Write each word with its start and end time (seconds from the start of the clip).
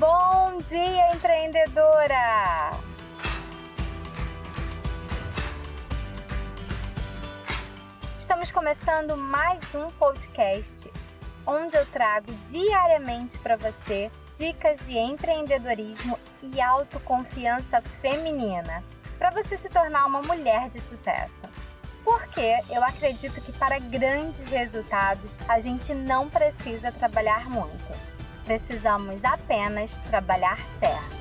Bom 0.00 0.56
dia, 0.66 1.14
empreendedora! 1.14 2.70
Estamos 8.18 8.50
começando 8.50 9.14
mais 9.14 9.62
um 9.74 9.90
podcast 9.90 10.90
onde 11.46 11.76
eu 11.76 11.84
trago 11.84 12.32
diariamente 12.50 13.36
para 13.40 13.56
você 13.56 14.10
dicas 14.34 14.86
de 14.86 14.96
empreendedorismo 14.96 16.18
e 16.42 16.58
autoconfiança 16.62 17.82
feminina 18.00 18.82
para 19.18 19.28
você 19.28 19.58
se 19.58 19.68
tornar 19.68 20.06
uma 20.06 20.22
mulher 20.22 20.70
de 20.70 20.80
sucesso. 20.80 21.46
Porque 22.02 22.58
eu 22.70 22.82
acredito 22.82 23.38
que 23.42 23.52
para 23.52 23.78
grandes 23.78 24.50
resultados 24.50 25.36
a 25.46 25.60
gente 25.60 25.92
não 25.92 26.30
precisa 26.30 26.90
trabalhar 26.90 27.50
muito. 27.50 28.19
Precisamos 28.44 29.24
apenas 29.24 29.98
trabalhar 30.00 30.58
certo. 30.78 31.20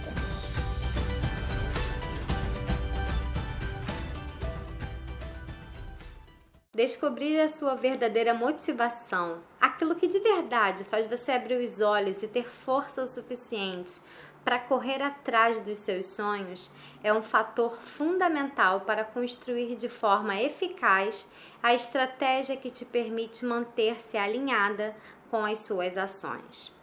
Descobrir 6.74 7.42
a 7.42 7.50
sua 7.50 7.76
verdadeira 7.76 8.34
motivação, 8.34 9.40
aquilo 9.60 9.96
que 9.96 10.08
de 10.08 10.20
verdade 10.20 10.86
faz 10.86 11.06
você 11.06 11.34
abrir 11.34 11.62
os 11.62 11.82
olhos 11.82 12.24
e 12.24 12.28
ter 12.28 12.50
força 12.50 13.04
o 13.04 13.08
suficiente 13.08 14.00
para 14.44 14.60
correr 14.60 15.02
atrás 15.02 15.60
dos 15.60 15.78
seus 15.80 16.08
sonhos 16.08 16.72
é 17.04 17.14
um 17.14 17.22
fator 17.22 17.76
fundamental 17.82 18.82
para 18.82 19.04
construir 19.04 19.76
de 19.76 19.90
forma 19.90 20.42
eficaz 20.42 21.30
a 21.62 21.74
estratégia 21.74 22.56
que 22.56 22.72
te 22.72 22.86
permite 22.86 23.46
manter-se 23.46 24.18
alinhada 24.18 24.96
com 25.30 25.46
as 25.46 25.60
suas 25.60 25.98
ações. 25.98 26.79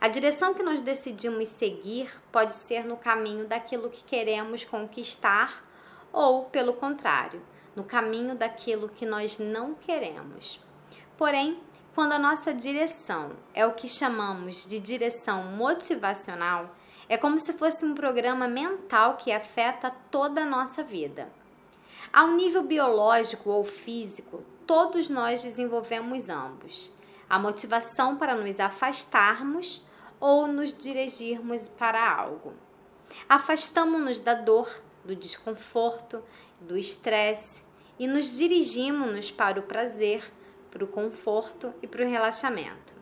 A 0.00 0.06
direção 0.06 0.54
que 0.54 0.62
nós 0.62 0.80
decidimos 0.80 1.48
seguir 1.48 2.08
pode 2.30 2.54
ser 2.54 2.84
no 2.84 2.96
caminho 2.96 3.48
daquilo 3.48 3.90
que 3.90 4.04
queremos 4.04 4.62
conquistar 4.62 5.60
ou, 6.12 6.44
pelo 6.44 6.74
contrário, 6.74 7.42
no 7.74 7.82
caminho 7.82 8.36
daquilo 8.36 8.88
que 8.88 9.04
nós 9.04 9.40
não 9.40 9.74
queremos. 9.74 10.60
Porém, 11.16 11.58
quando 11.96 12.12
a 12.12 12.18
nossa 12.18 12.54
direção 12.54 13.32
é 13.52 13.66
o 13.66 13.74
que 13.74 13.88
chamamos 13.88 14.64
de 14.68 14.78
direção 14.78 15.42
motivacional, 15.42 16.76
é 17.08 17.18
como 17.18 17.36
se 17.40 17.52
fosse 17.54 17.84
um 17.84 17.92
programa 17.92 18.46
mental 18.46 19.16
que 19.16 19.32
afeta 19.32 19.90
toda 20.12 20.42
a 20.42 20.46
nossa 20.46 20.80
vida. 20.80 21.28
Ao 22.12 22.28
nível 22.28 22.62
biológico 22.62 23.50
ou 23.50 23.64
físico, 23.64 24.44
todos 24.64 25.08
nós 25.08 25.42
desenvolvemos 25.42 26.28
ambos. 26.28 26.96
A 27.28 27.36
motivação 27.36 28.16
para 28.16 28.36
nos 28.36 28.60
afastarmos 28.60 29.87
ou 30.20 30.46
nos 30.46 30.76
dirigirmos 30.76 31.68
para 31.68 32.12
algo. 32.12 32.54
Afastamos-nos 33.28 34.20
da 34.20 34.34
dor, 34.34 34.82
do 35.04 35.14
desconforto, 35.14 36.22
do 36.60 36.76
estresse 36.76 37.62
e 37.98 38.06
nos 38.06 38.36
dirigimos-nos 38.36 39.30
para 39.30 39.58
o 39.58 39.62
prazer, 39.62 40.30
para 40.70 40.84
o 40.84 40.88
conforto 40.88 41.72
e 41.82 41.86
para 41.86 42.04
o 42.04 42.08
relaxamento. 42.08 42.98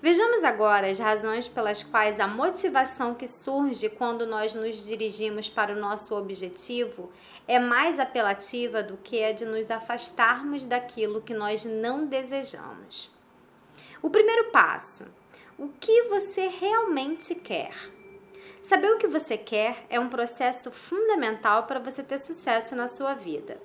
Vejamos 0.00 0.44
agora 0.44 0.88
as 0.88 1.00
razões 1.00 1.48
pelas 1.48 1.82
quais 1.82 2.20
a 2.20 2.28
motivação 2.28 3.14
que 3.14 3.26
surge 3.26 3.88
quando 3.88 4.26
nós 4.26 4.54
nos 4.54 4.84
dirigimos 4.84 5.48
para 5.48 5.72
o 5.72 5.78
nosso 5.78 6.16
objetivo 6.16 7.10
é 7.48 7.58
mais 7.58 7.98
apelativa 7.98 8.80
do 8.80 8.96
que 8.96 9.24
a 9.24 9.32
de 9.32 9.44
nos 9.44 9.72
afastarmos 9.72 10.64
daquilo 10.64 11.20
que 11.20 11.34
nós 11.34 11.64
não 11.64 12.06
desejamos. 12.06 13.10
O 14.00 14.08
primeiro 14.08 14.52
passo: 14.52 15.12
o 15.58 15.68
que 15.80 16.04
você 16.04 16.46
realmente 16.46 17.34
quer? 17.34 17.72
Saber 18.62 18.92
o 18.92 18.98
que 18.98 19.08
você 19.08 19.36
quer 19.36 19.84
é 19.90 19.98
um 19.98 20.08
processo 20.08 20.70
fundamental 20.70 21.64
para 21.64 21.80
você 21.80 22.00
ter 22.00 22.20
sucesso 22.20 22.76
na 22.76 22.86
sua 22.86 23.14
vida. 23.14 23.60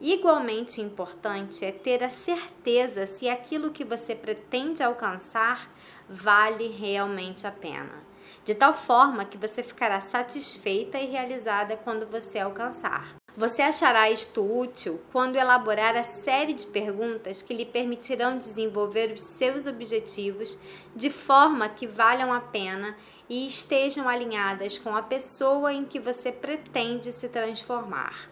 Igualmente 0.00 0.80
importante 0.80 1.66
é 1.66 1.72
ter 1.72 2.02
a 2.02 2.08
certeza 2.08 3.06
se 3.06 3.28
aquilo 3.28 3.72
que 3.72 3.84
você 3.84 4.14
pretende 4.14 4.82
alcançar 4.82 5.70
vale 6.08 6.68
realmente 6.68 7.46
a 7.46 7.50
pena, 7.50 8.02
de 8.42 8.54
tal 8.54 8.72
forma 8.72 9.26
que 9.26 9.36
você 9.36 9.62
ficará 9.62 10.00
satisfeita 10.00 10.98
e 10.98 11.10
realizada 11.10 11.76
quando 11.76 12.06
você 12.06 12.38
alcançar. 12.38 13.16
Você 13.38 13.62
achará 13.62 14.10
isto 14.10 14.42
útil 14.42 15.00
quando 15.12 15.36
elaborar 15.36 15.96
a 15.96 16.02
série 16.02 16.54
de 16.54 16.66
perguntas 16.66 17.40
que 17.40 17.54
lhe 17.54 17.64
permitirão 17.64 18.36
desenvolver 18.36 19.12
os 19.12 19.22
seus 19.22 19.64
objetivos 19.64 20.58
de 20.96 21.08
forma 21.08 21.68
que 21.68 21.86
valham 21.86 22.32
a 22.32 22.40
pena 22.40 22.96
e 23.28 23.46
estejam 23.46 24.08
alinhadas 24.08 24.76
com 24.76 24.96
a 24.96 25.02
pessoa 25.02 25.72
em 25.72 25.84
que 25.84 26.00
você 26.00 26.32
pretende 26.32 27.12
se 27.12 27.28
transformar. 27.28 28.28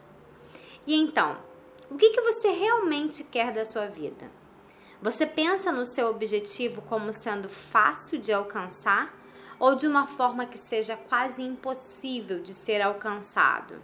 E 0.84 0.96
então, 0.96 1.38
o 1.88 1.96
que, 1.96 2.10
que 2.10 2.22
você 2.22 2.50
realmente 2.50 3.22
quer 3.22 3.52
da 3.52 3.64
sua 3.64 3.86
vida? 3.86 4.28
Você 5.00 5.24
pensa 5.24 5.70
no 5.70 5.84
seu 5.84 6.08
objetivo 6.08 6.82
como 6.82 7.12
sendo 7.12 7.48
fácil 7.48 8.18
de 8.18 8.32
alcançar 8.32 9.16
ou 9.56 9.76
de 9.76 9.86
uma 9.86 10.08
forma 10.08 10.46
que 10.46 10.58
seja 10.58 10.96
quase 10.96 11.42
impossível 11.42 12.42
de 12.42 12.52
ser 12.52 12.82
alcançado? 12.82 13.80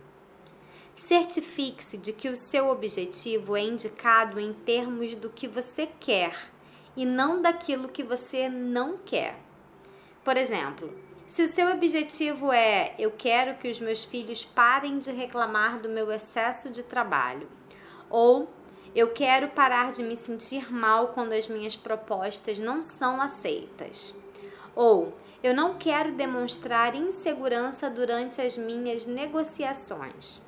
Certifique-se 1.07 1.99
de 1.99 2.13
que 2.13 2.29
o 2.29 2.37
seu 2.37 2.69
objetivo 2.69 3.57
é 3.57 3.61
indicado 3.61 4.39
em 4.39 4.53
termos 4.53 5.17
do 5.17 5.29
que 5.29 5.49
você 5.49 5.89
quer 5.99 6.33
e 6.97 7.05
não 7.05 7.43
daquilo 7.43 7.89
que 7.89 8.05
você 8.05 8.49
não 8.49 8.97
quer. 8.99 9.37
Por 10.25 10.37
exemplo, 10.37 10.97
se 11.27 11.43
o 11.43 11.49
seu 11.49 11.73
objetivo 11.73 12.53
é 12.53 12.95
eu 13.01 13.11
quero 13.11 13.59
que 13.59 13.69
os 13.69 13.81
meus 13.81 14.05
filhos 14.05 14.45
parem 14.45 14.99
de 14.99 15.11
reclamar 15.11 15.81
do 15.81 15.89
meu 15.89 16.13
excesso 16.13 16.71
de 16.71 16.85
trabalho 16.85 17.49
ou 18.09 18.49
eu 18.95 19.13
quero 19.13 19.49
parar 19.49 19.91
de 19.91 20.05
me 20.05 20.15
sentir 20.15 20.73
mal 20.73 21.09
quando 21.09 21.33
as 21.33 21.49
minhas 21.49 21.75
propostas 21.75 22.61
não 22.61 22.81
são 22.81 23.21
aceitas. 23.21 24.15
Ou 24.73 25.13
eu 25.43 25.53
não 25.53 25.75
quero 25.75 26.13
demonstrar 26.13 26.95
insegurança 26.95 27.91
durante 27.91 28.41
as 28.41 28.57
minhas 28.57 29.05
negociações. 29.05 30.41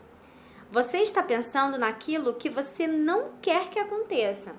Você 0.74 0.98
está 0.98 1.22
pensando 1.22 1.78
naquilo 1.78 2.34
que 2.34 2.50
você 2.50 2.84
não 2.84 3.34
quer 3.40 3.70
que 3.70 3.78
aconteça. 3.78 4.56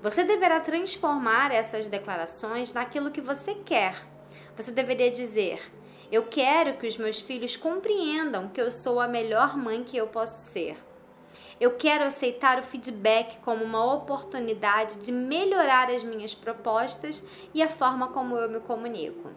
Você 0.00 0.24
deverá 0.24 0.58
transformar 0.58 1.52
essas 1.52 1.86
declarações 1.86 2.72
naquilo 2.72 3.10
que 3.10 3.20
você 3.20 3.54
quer. 3.56 4.06
Você 4.56 4.72
deveria 4.72 5.10
dizer: 5.10 5.60
Eu 6.10 6.22
quero 6.22 6.78
que 6.78 6.86
os 6.86 6.96
meus 6.96 7.20
filhos 7.20 7.58
compreendam 7.58 8.48
que 8.48 8.58
eu 8.58 8.72
sou 8.72 8.98
a 8.98 9.06
melhor 9.06 9.54
mãe 9.54 9.84
que 9.84 9.98
eu 9.98 10.06
posso 10.06 10.50
ser. 10.50 10.78
Eu 11.60 11.72
quero 11.72 12.04
aceitar 12.04 12.58
o 12.58 12.62
feedback 12.62 13.36
como 13.40 13.62
uma 13.62 13.92
oportunidade 13.92 14.94
de 14.94 15.12
melhorar 15.12 15.90
as 15.90 16.02
minhas 16.02 16.34
propostas 16.34 17.22
e 17.52 17.62
a 17.62 17.68
forma 17.68 18.08
como 18.08 18.34
eu 18.38 18.48
me 18.48 18.60
comunico. 18.60 19.30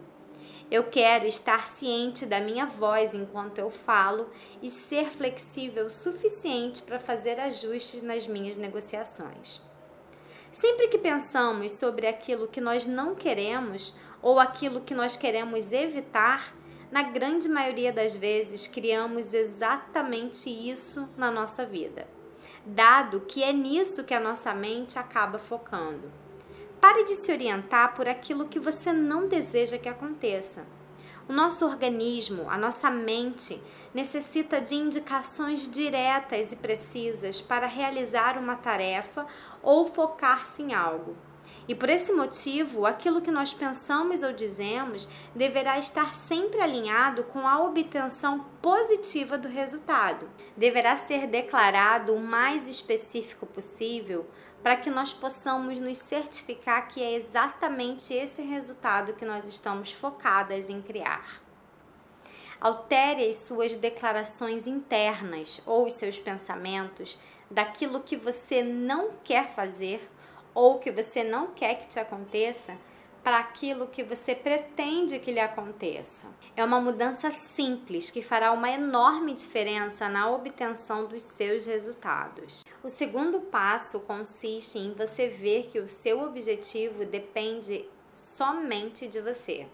Eu 0.70 0.84
quero 0.84 1.26
estar 1.26 1.66
ciente 1.66 2.26
da 2.26 2.40
minha 2.40 2.66
voz 2.66 3.14
enquanto 3.14 3.58
eu 3.58 3.70
falo 3.70 4.28
e 4.60 4.68
ser 4.68 5.06
flexível 5.06 5.86
o 5.86 5.90
suficiente 5.90 6.82
para 6.82 7.00
fazer 7.00 7.40
ajustes 7.40 8.02
nas 8.02 8.26
minhas 8.26 8.58
negociações. 8.58 9.62
Sempre 10.52 10.88
que 10.88 10.98
pensamos 10.98 11.72
sobre 11.72 12.06
aquilo 12.06 12.48
que 12.48 12.60
nós 12.60 12.84
não 12.84 13.14
queremos 13.14 13.96
ou 14.20 14.38
aquilo 14.38 14.82
que 14.82 14.94
nós 14.94 15.16
queremos 15.16 15.72
evitar, 15.72 16.54
na 16.90 17.02
grande 17.02 17.48
maioria 17.48 17.92
das 17.92 18.14
vezes 18.14 18.66
criamos 18.66 19.32
exatamente 19.32 20.50
isso 20.50 21.08
na 21.16 21.30
nossa 21.30 21.64
vida, 21.64 22.06
dado 22.66 23.20
que 23.20 23.42
é 23.42 23.54
nisso 23.54 24.04
que 24.04 24.12
a 24.12 24.20
nossa 24.20 24.52
mente 24.52 24.98
acaba 24.98 25.38
focando. 25.38 26.27
Pare 26.80 27.04
de 27.04 27.16
se 27.16 27.32
orientar 27.32 27.94
por 27.94 28.08
aquilo 28.08 28.48
que 28.48 28.60
você 28.60 28.92
não 28.92 29.26
deseja 29.26 29.78
que 29.78 29.88
aconteça. 29.88 30.64
O 31.28 31.32
nosso 31.32 31.66
organismo, 31.66 32.48
a 32.48 32.56
nossa 32.56 32.88
mente, 32.88 33.60
necessita 33.92 34.60
de 34.60 34.76
indicações 34.76 35.70
diretas 35.70 36.52
e 36.52 36.56
precisas 36.56 37.40
para 37.40 37.66
realizar 37.66 38.38
uma 38.38 38.56
tarefa 38.56 39.26
ou 39.60 39.86
focar-se 39.86 40.62
em 40.62 40.72
algo. 40.72 41.16
E 41.66 41.74
por 41.74 41.88
esse 41.88 42.12
motivo, 42.12 42.86
aquilo 42.86 43.20
que 43.20 43.30
nós 43.30 43.52
pensamos 43.52 44.22
ou 44.22 44.32
dizemos 44.32 45.08
deverá 45.34 45.78
estar 45.78 46.14
sempre 46.14 46.60
alinhado 46.60 47.24
com 47.24 47.46
a 47.46 47.62
obtenção 47.62 48.46
positiva 48.62 49.36
do 49.36 49.48
resultado. 49.48 50.28
Deverá 50.56 50.96
ser 50.96 51.26
declarado 51.26 52.14
o 52.14 52.20
mais 52.20 52.68
específico 52.68 53.46
possível 53.46 54.26
para 54.62 54.76
que 54.76 54.90
nós 54.90 55.12
possamos 55.12 55.78
nos 55.78 55.98
certificar 55.98 56.88
que 56.88 57.02
é 57.02 57.14
exatamente 57.14 58.12
esse 58.12 58.42
resultado 58.42 59.12
que 59.14 59.24
nós 59.24 59.46
estamos 59.46 59.92
focadas 59.92 60.68
em 60.68 60.82
criar. 60.82 61.42
Altere 62.60 63.28
as 63.28 63.36
suas 63.36 63.76
declarações 63.76 64.66
internas 64.66 65.60
ou 65.64 65.86
os 65.86 65.92
seus 65.92 66.18
pensamentos 66.18 67.18
daquilo 67.50 68.00
que 68.00 68.16
você 68.16 68.62
não 68.62 69.12
quer 69.22 69.50
fazer 69.50 70.08
ou 70.52 70.78
que 70.78 70.90
você 70.90 71.22
não 71.22 71.48
quer 71.48 71.76
que 71.76 71.86
te 71.86 72.00
aconteça, 72.00 72.76
para 73.28 73.40
aquilo 73.40 73.88
que 73.88 74.02
você 74.02 74.34
pretende 74.34 75.18
que 75.18 75.30
lhe 75.30 75.38
aconteça. 75.38 76.26
É 76.56 76.64
uma 76.64 76.80
mudança 76.80 77.30
simples 77.30 78.10
que 78.10 78.22
fará 78.22 78.52
uma 78.52 78.70
enorme 78.70 79.34
diferença 79.34 80.08
na 80.08 80.30
obtenção 80.30 81.04
dos 81.04 81.24
seus 81.24 81.66
resultados. 81.66 82.64
O 82.82 82.88
segundo 82.88 83.38
passo 83.38 84.00
consiste 84.00 84.78
em 84.78 84.94
você 84.94 85.28
ver 85.28 85.66
que 85.66 85.78
o 85.78 85.86
seu 85.86 86.22
objetivo 86.22 87.04
depende 87.04 87.86
somente 88.14 89.06
de 89.06 89.20
você. 89.20 89.66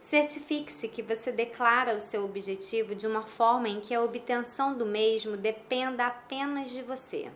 Certifique-se 0.00 0.88
que 0.88 1.02
você 1.02 1.30
declara 1.30 1.94
o 1.94 2.00
seu 2.00 2.24
objetivo 2.24 2.96
de 2.96 3.06
uma 3.06 3.22
forma 3.22 3.68
em 3.68 3.80
que 3.80 3.94
a 3.94 4.02
obtenção 4.02 4.76
do 4.76 4.84
mesmo 4.84 5.36
dependa 5.36 6.04
apenas 6.04 6.70
de 6.70 6.82
você. 6.82 7.30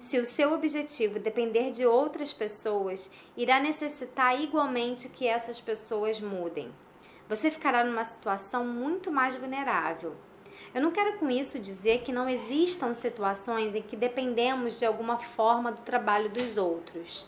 Se 0.00 0.18
o 0.18 0.24
seu 0.24 0.52
objetivo 0.52 1.18
depender 1.18 1.70
de 1.70 1.86
outras 1.86 2.32
pessoas, 2.32 3.10
irá 3.36 3.60
necessitar 3.60 4.40
igualmente 4.40 5.08
que 5.08 5.26
essas 5.26 5.60
pessoas 5.60 6.20
mudem. 6.20 6.70
Você 7.28 7.50
ficará 7.50 7.84
numa 7.84 8.04
situação 8.04 8.66
muito 8.66 9.10
mais 9.10 9.36
vulnerável. 9.36 10.14
Eu 10.74 10.82
não 10.82 10.90
quero 10.90 11.18
com 11.18 11.30
isso 11.30 11.58
dizer 11.58 12.02
que 12.02 12.12
não 12.12 12.28
existam 12.28 12.94
situações 12.94 13.74
em 13.74 13.82
que 13.82 13.96
dependemos 13.96 14.78
de 14.78 14.86
alguma 14.86 15.18
forma 15.18 15.72
do 15.72 15.80
trabalho 15.82 16.30
dos 16.30 16.56
outros. 16.56 17.26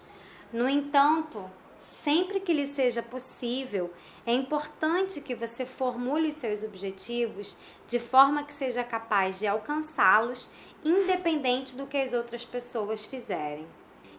No 0.53 0.69
entanto, 0.69 1.51
sempre 1.77 2.41
que 2.41 2.53
lhe 2.53 2.67
seja 2.67 3.03
possível, 3.03 3.93
é 4.27 4.33
importante 4.33 5.21
que 5.21 5.35
você 5.35 5.67
formule 5.67 6.29
os 6.29 6.35
seus 6.35 6.63
objetivos 6.63 7.57
de 7.87 7.99
forma 7.99 8.45
que 8.45 8.55
seja 8.55 8.83
capaz 8.83 9.39
de 9.39 9.47
alcançá-los, 9.47 10.49
independente 10.85 11.75
do 11.75 11.87
que 11.87 11.97
as 11.97 12.13
outras 12.13 12.45
pessoas 12.45 13.05
fizerem. 13.05 13.67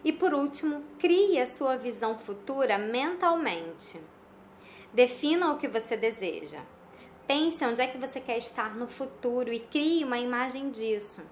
E 0.04 0.12
por 0.12 0.34
último, 0.34 0.84
crie 0.98 1.40
a 1.40 1.46
sua 1.46 1.76
visão 1.76 2.18
futura 2.18 2.76
mentalmente. 2.76 4.00
Defina 4.92 5.52
o 5.52 5.58
que 5.58 5.68
você 5.68 5.96
deseja. 5.96 6.60
Pense 7.26 7.64
onde 7.64 7.82
é 7.82 7.86
que 7.86 7.98
você 7.98 8.20
quer 8.20 8.38
estar 8.38 8.74
no 8.74 8.86
futuro 8.86 9.52
e 9.52 9.60
crie 9.60 10.04
uma 10.04 10.18
imagem 10.18 10.70
disso. 10.70 11.28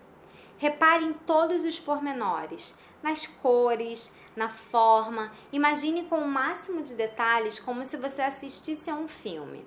Repare 0.59 1.05
em 1.05 1.13
todos 1.13 1.65
os 1.65 1.79
pormenores, 1.79 2.75
nas 3.03 3.27
cores, 3.27 4.15
na 4.37 4.49
forma. 4.49 5.33
Imagine 5.53 6.05
com 6.05 6.19
o 6.19 6.29
máximo 6.29 6.83
de 6.83 6.95
detalhes 6.95 7.59
como 7.59 7.85
se 7.85 7.97
você 7.97 8.23
assistisse 8.23 8.91
a 8.91 8.95
um 8.95 9.09
filme. 9.09 9.65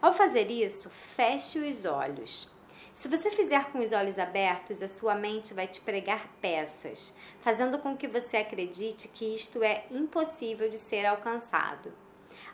Ao 0.00 0.12
fazer 0.12 0.50
isso, 0.50 0.90
feche 0.90 1.58
os 1.58 1.84
olhos. 1.84 2.53
Se 2.94 3.08
você 3.08 3.28
fizer 3.28 3.72
com 3.72 3.80
os 3.80 3.90
olhos 3.90 4.20
abertos, 4.20 4.80
a 4.80 4.86
sua 4.86 5.16
mente 5.16 5.52
vai 5.52 5.66
te 5.66 5.80
pregar 5.80 6.28
peças, 6.40 7.12
fazendo 7.40 7.76
com 7.80 7.96
que 7.96 8.06
você 8.06 8.36
acredite 8.36 9.08
que 9.08 9.34
isto 9.34 9.64
é 9.64 9.84
impossível 9.90 10.70
de 10.70 10.76
ser 10.76 11.04
alcançado. 11.04 11.92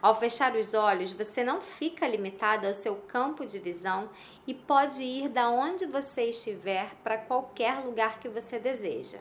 Ao 0.00 0.14
fechar 0.14 0.56
os 0.56 0.72
olhos, 0.72 1.12
você 1.12 1.44
não 1.44 1.60
fica 1.60 2.08
limitado 2.08 2.66
ao 2.66 2.72
seu 2.72 2.96
campo 2.96 3.44
de 3.44 3.58
visão 3.58 4.08
e 4.46 4.54
pode 4.54 5.02
ir 5.02 5.28
da 5.28 5.50
onde 5.50 5.84
você 5.84 6.30
estiver 6.30 6.94
para 7.04 7.18
qualquer 7.18 7.84
lugar 7.84 8.18
que 8.18 8.28
você 8.28 8.58
deseja. 8.58 9.18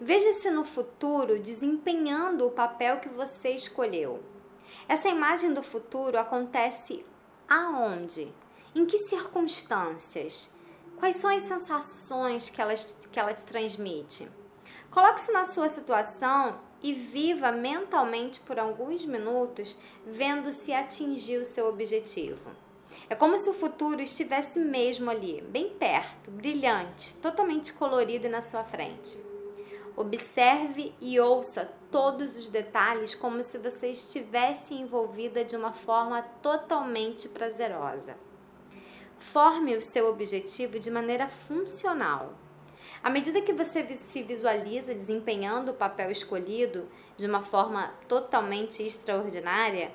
Veja-se 0.00 0.50
no 0.50 0.64
futuro 0.64 1.38
desempenhando 1.38 2.46
o 2.46 2.50
papel 2.50 3.00
que 3.00 3.08
você 3.08 3.50
escolheu. 3.50 4.22
Essa 4.88 5.10
imagem 5.10 5.52
do 5.52 5.62
futuro 5.62 6.18
acontece 6.18 7.04
aonde? 7.46 8.32
Em 8.74 8.86
que 8.86 8.96
circunstâncias? 9.00 10.50
Quais 10.96 11.16
são 11.16 11.28
as 11.28 11.42
sensações 11.42 12.48
que 12.48 12.58
ela, 12.58 12.72
que 12.74 13.20
ela 13.20 13.34
te 13.34 13.44
transmite? 13.44 14.26
Coloque-se 14.90 15.30
na 15.30 15.44
sua 15.44 15.68
situação 15.68 16.58
e 16.82 16.94
viva 16.94 17.52
mentalmente 17.52 18.40
por 18.40 18.58
alguns 18.58 19.04
minutos, 19.04 19.76
vendo 20.06 20.50
se 20.52 20.72
atingiu 20.72 21.42
o 21.42 21.44
seu 21.44 21.68
objetivo. 21.68 22.50
É 23.10 23.14
como 23.14 23.38
se 23.38 23.50
o 23.50 23.52
futuro 23.52 24.00
estivesse 24.00 24.58
mesmo 24.58 25.10
ali, 25.10 25.42
bem 25.42 25.68
perto, 25.68 26.30
brilhante, 26.30 27.14
totalmente 27.16 27.74
colorido 27.74 28.26
na 28.30 28.40
sua 28.40 28.64
frente. 28.64 29.18
Observe 29.94 30.94
e 30.98 31.20
ouça 31.20 31.70
todos 31.90 32.38
os 32.38 32.48
detalhes 32.48 33.14
como 33.14 33.42
se 33.42 33.58
você 33.58 33.88
estivesse 33.88 34.72
envolvida 34.72 35.44
de 35.44 35.56
uma 35.56 35.74
forma 35.74 36.22
totalmente 36.40 37.28
prazerosa. 37.28 38.16
Forme 39.30 39.76
o 39.76 39.80
seu 39.80 40.08
objetivo 40.08 40.78
de 40.80 40.90
maneira 40.90 41.28
funcional. 41.28 42.34
À 43.02 43.08
medida 43.08 43.40
que 43.40 43.52
você 43.52 43.82
se 43.94 44.22
visualiza 44.22 44.92
desempenhando 44.92 45.70
o 45.70 45.74
papel 45.74 46.10
escolhido 46.10 46.86
de 47.16 47.24
uma 47.24 47.40
forma 47.40 47.94
totalmente 48.08 48.82
extraordinária, 48.82 49.92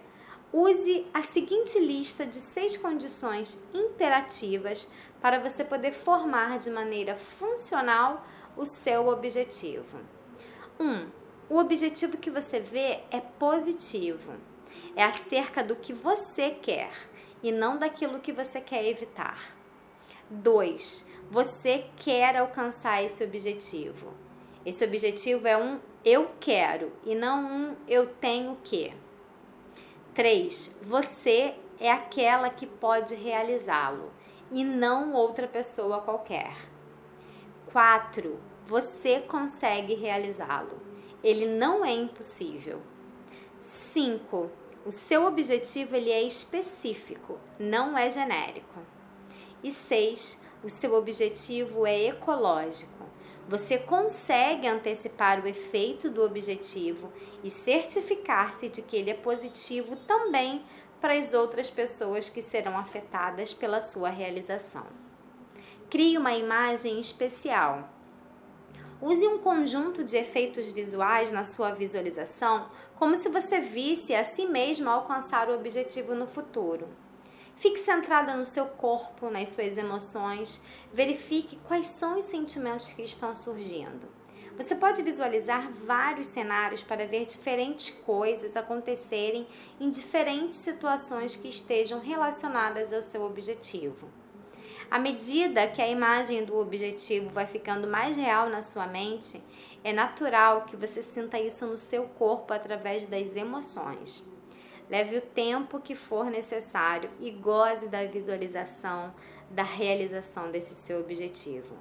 use 0.51 1.05
a 1.13 1.21
seguinte 1.21 1.77
lista 1.77 2.25
de 2.25 2.37
seis 2.37 2.77
condições 2.77 3.61
imperativas 3.73 4.89
para 5.21 5.39
você 5.39 5.63
poder 5.63 5.91
formar 5.91 6.57
de 6.57 6.71
maneira 6.71 7.15
funcional 7.15 8.25
o 8.55 8.65
seu 8.65 9.07
objetivo. 9.09 9.99
1. 10.79 10.83
Um, 10.83 11.07
o 11.49 11.57
objetivo 11.57 12.17
que 12.17 12.31
você 12.31 12.59
vê 12.59 13.01
é 13.11 13.19
positivo. 13.37 14.33
É 14.95 15.03
acerca 15.03 15.63
do 15.63 15.75
que 15.75 15.93
você 15.93 16.51
quer 16.51 16.91
e 17.41 17.51
não 17.51 17.77
daquilo 17.77 18.19
que 18.19 18.31
você 18.31 18.59
quer 18.59 18.85
evitar. 18.85 19.55
2. 20.29 21.07
Você 21.29 21.85
quer 21.97 22.35
alcançar 22.35 23.03
esse 23.03 23.23
objetivo. 23.23 24.13
Esse 24.65 24.83
objetivo 24.83 25.47
é 25.47 25.57
um 25.57 25.79
eu 26.03 26.31
quero 26.39 26.91
e 27.03 27.15
não 27.15 27.45
um 27.45 27.75
eu 27.87 28.07
tenho 28.07 28.57
que. 28.63 28.93
3. 30.13 30.77
Você 30.81 31.55
é 31.79 31.91
aquela 31.91 32.49
que 32.49 32.65
pode 32.65 33.15
realizá-lo 33.15 34.11
e 34.51 34.63
não 34.63 35.13
outra 35.13 35.47
pessoa 35.47 36.01
qualquer. 36.01 36.55
4. 37.71 38.39
Você 38.65 39.21
consegue 39.21 39.93
realizá-lo. 39.93 40.81
Ele 41.23 41.45
não 41.45 41.85
é 41.85 41.93
impossível. 41.93 42.81
5. 43.59 44.49
O 44.87 44.91
seu 44.91 45.25
objetivo 45.25 45.97
ele 45.97 46.09
é 46.09 46.23
específico, 46.23 47.37
não 47.59 47.97
é 47.97 48.09
genérico. 48.09 48.79
E 49.61 49.69
6. 49.69 50.41
O 50.63 50.69
seu 50.69 50.93
objetivo 50.93 51.85
é 51.85 52.05
ecológico. 52.05 53.05
Você 53.49 53.77
consegue 53.77 54.65
antecipar 54.65 55.43
o 55.43 55.47
efeito 55.47 56.09
do 56.09 56.23
objetivo 56.23 57.11
e 57.43 57.49
certificar-se 57.49 58.69
de 58.69 58.81
que 58.81 58.95
ele 58.95 59.09
é 59.09 59.13
positivo 59.13 59.97
também 60.07 60.63
para 61.01 61.15
as 61.15 61.33
outras 61.33 61.69
pessoas 61.69 62.29
que 62.29 62.41
serão 62.41 62.77
afetadas 62.77 63.53
pela 63.53 63.81
sua 63.81 64.09
realização. 64.09 64.87
Crie 65.89 66.17
uma 66.17 66.33
imagem 66.33 66.97
especial. 66.97 67.89
Use 68.99 69.27
um 69.27 69.37
conjunto 69.37 70.03
de 70.03 70.17
efeitos 70.17 70.71
visuais 70.71 71.31
na 71.31 71.43
sua 71.43 71.69
visualização, 71.71 72.67
como 72.95 73.15
se 73.15 73.29
você 73.29 73.59
visse 73.59 74.15
a 74.15 74.23
si 74.23 74.47
mesmo 74.47 74.89
alcançar 74.89 75.49
o 75.49 75.53
objetivo 75.53 76.15
no 76.15 76.25
futuro. 76.25 76.87
Fique 77.55 77.79
centrada 77.79 78.35
no 78.35 78.45
seu 78.45 78.65
corpo, 78.65 79.29
nas 79.29 79.49
suas 79.49 79.77
emoções, 79.77 80.59
verifique 80.91 81.59
quais 81.67 81.85
são 81.85 82.17
os 82.17 82.25
sentimentos 82.25 82.89
que 82.89 83.03
estão 83.03 83.35
surgindo. 83.35 84.07
Você 84.55 84.75
pode 84.75 85.03
visualizar 85.03 85.71
vários 85.71 86.25
cenários 86.25 86.81
para 86.81 87.05
ver 87.05 87.27
diferentes 87.27 87.91
coisas 87.91 88.57
acontecerem 88.57 89.47
em 89.79 89.91
diferentes 89.91 90.57
situações 90.57 91.35
que 91.35 91.47
estejam 91.47 91.99
relacionadas 91.99 92.91
ao 92.91 93.03
seu 93.03 93.21
objetivo. 93.21 94.09
À 94.89 94.97
medida 94.97 95.67
que 95.67 95.81
a 95.81 95.87
imagem 95.87 96.45
do 96.45 96.57
objetivo 96.57 97.29
vai 97.29 97.45
ficando 97.45 97.87
mais 97.87 98.15
real 98.15 98.49
na 98.49 98.61
sua 98.61 98.87
mente, 98.87 99.43
é 99.83 99.91
natural 99.91 100.61
que 100.61 100.77
você 100.77 101.03
sinta 101.03 101.37
isso 101.37 101.65
no 101.65 101.77
seu 101.77 102.03
corpo 102.05 102.53
através 102.53 103.03
das 103.03 103.35
emoções. 103.35 104.23
Leve 104.89 105.17
o 105.17 105.21
tempo 105.21 105.81
que 105.81 105.93
for 105.93 106.31
necessário 106.31 107.09
e 107.19 107.29
goze 107.29 107.89
da 107.89 108.05
visualização 108.05 109.13
da 109.49 109.63
realização 109.63 110.51
desse 110.51 110.75
seu 110.75 110.99
objetivo. 110.99 111.75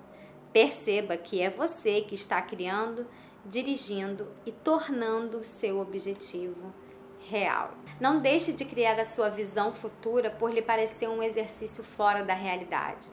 Perceba 0.53 1.17
que 1.17 1.41
é 1.41 1.51
você 1.51 2.01
que 2.01 2.15
está 2.15 2.41
criando, 2.43 3.07
dirigindo 3.45 4.29
e 4.45 4.53
tornando 4.53 5.39
o 5.39 5.45
seu 5.45 5.79
objetivo 5.79 6.73
real. 7.21 7.73
Não 7.99 8.21
deixe 8.21 8.53
de 8.53 8.65
criar 8.65 9.01
a 9.01 9.07
sua 9.07 9.31
visão 9.31 9.73
futura 9.73 10.31
por 10.31 10.53
lhe 10.53 10.61
parecer 10.61 11.09
um 11.09 11.23
exercício 11.23 11.83
fora 11.83 12.23
da 12.23 12.35
realidade. 12.35 13.09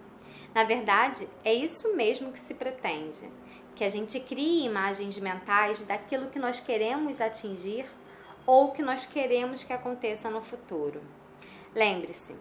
Na 0.53 0.65
verdade, 0.65 1.27
é 1.43 1.53
isso 1.53 1.95
mesmo 1.95 2.31
que 2.33 2.39
se 2.39 2.53
pretende: 2.53 3.29
que 3.75 3.83
a 3.83 3.89
gente 3.89 4.19
crie 4.19 4.65
imagens 4.65 5.17
mentais 5.17 5.83
daquilo 5.83 6.29
que 6.29 6.37
nós 6.37 6.59
queremos 6.59 7.21
atingir 7.21 7.85
ou 8.45 8.71
que 8.71 8.81
nós 8.81 9.05
queremos 9.05 9.63
que 9.63 9.71
aconteça 9.71 10.29
no 10.29 10.41
futuro. 10.41 11.01
Lembre-se, 11.73 12.35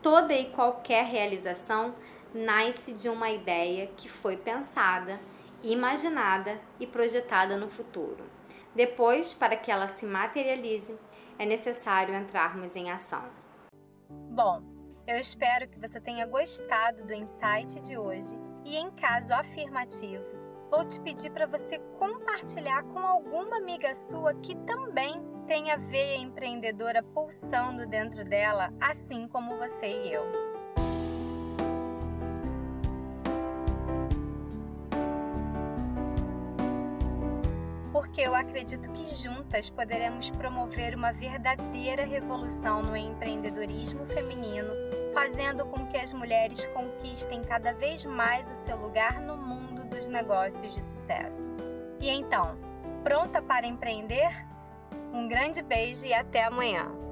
toda 0.00 0.32
e 0.32 0.46
qualquer 0.46 1.04
realização 1.04 1.94
nasce 2.32 2.92
de 2.92 3.08
uma 3.08 3.30
ideia 3.30 3.90
que 3.96 4.08
foi 4.08 4.36
pensada, 4.36 5.18
imaginada 5.64 6.60
e 6.78 6.86
projetada 6.86 7.56
no 7.56 7.68
futuro. 7.68 8.24
Depois, 8.74 9.34
para 9.34 9.56
que 9.56 9.70
ela 9.72 9.88
se 9.88 10.06
materialize, 10.06 10.94
é 11.38 11.46
necessário 11.46 12.14
entrarmos 12.14 12.74
em 12.74 12.90
ação. 12.90 13.22
Bom, 14.30 14.62
eu 15.06 15.16
espero 15.16 15.68
que 15.68 15.78
você 15.78 16.00
tenha 16.00 16.26
gostado 16.26 17.04
do 17.04 17.14
insight 17.14 17.80
de 17.80 17.96
hoje 17.96 18.38
e, 18.64 18.76
em 18.76 18.90
caso 18.90 19.32
afirmativo, 19.32 20.24
vou 20.70 20.86
te 20.86 21.00
pedir 21.00 21.30
para 21.30 21.46
você 21.46 21.78
compartilhar 21.98 22.82
com 22.82 22.98
alguma 22.98 23.56
amiga 23.56 23.94
sua 23.94 24.34
que 24.34 24.54
também 24.66 25.22
tem 25.46 25.70
a 25.70 25.76
veia 25.76 26.18
empreendedora 26.18 27.02
pulsando 27.02 27.86
dentro 27.86 28.24
dela, 28.24 28.72
assim 28.80 29.26
como 29.26 29.56
você 29.56 29.86
e 29.86 30.12
eu. 30.12 30.47
Porque 38.18 38.28
eu 38.28 38.34
acredito 38.34 38.90
que 38.90 39.04
juntas 39.04 39.70
poderemos 39.70 40.28
promover 40.28 40.92
uma 40.96 41.12
verdadeira 41.12 42.04
revolução 42.04 42.82
no 42.82 42.96
empreendedorismo 42.96 44.04
feminino, 44.06 44.72
fazendo 45.14 45.64
com 45.64 45.86
que 45.86 45.96
as 45.96 46.12
mulheres 46.12 46.66
conquistem 46.74 47.40
cada 47.42 47.72
vez 47.74 48.04
mais 48.04 48.50
o 48.50 48.54
seu 48.54 48.76
lugar 48.76 49.20
no 49.20 49.36
mundo 49.36 49.84
dos 49.84 50.08
negócios 50.08 50.74
de 50.74 50.82
sucesso. 50.82 51.52
E 52.00 52.08
então, 52.08 52.58
pronta 53.04 53.40
para 53.40 53.68
empreender? 53.68 54.44
Um 55.12 55.28
grande 55.28 55.62
beijo 55.62 56.04
e 56.04 56.12
até 56.12 56.42
amanhã! 56.42 57.07